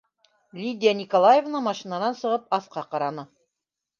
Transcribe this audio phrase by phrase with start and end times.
[0.59, 3.29] -Лидия Николаевна машинанан сығып аҫҡа ҡараны.